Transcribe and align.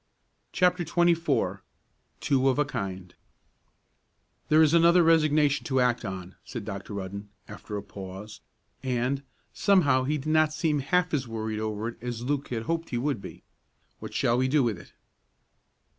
CHAPTER 0.51 0.83
XXIV 0.83 1.59
TWO 2.21 2.47
OF 2.47 2.57
A 2.57 2.65
KIND 2.65 3.13
"There 4.49 4.63
is 4.63 4.73
another 4.73 5.03
resignation 5.03 5.63
to 5.67 5.79
act 5.79 6.03
on," 6.03 6.33
said 6.43 6.65
Dr. 6.65 6.95
Rudden, 6.95 7.29
after 7.47 7.77
a 7.77 7.83
pause, 7.83 8.41
and, 8.81 9.21
somehow 9.53 10.05
he 10.05 10.17
did 10.17 10.31
not 10.31 10.53
seem 10.53 10.79
half 10.79 11.13
as 11.13 11.27
worried 11.27 11.59
over 11.59 11.89
it 11.89 12.01
as 12.01 12.23
Luke 12.23 12.47
had 12.47 12.63
hoped 12.63 12.89
he 12.89 12.97
would 12.97 13.21
be. 13.21 13.43
"What 13.99 14.15
shall 14.15 14.39
we 14.39 14.47
do 14.47 14.63
with 14.63 14.79
it?" 14.79 14.91